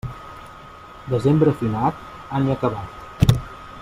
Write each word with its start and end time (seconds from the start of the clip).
Desembre 1.11 1.53
finat, 1.59 2.01
any 2.41 2.51
acabat. 2.55 3.37